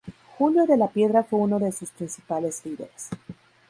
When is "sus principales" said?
1.71-2.65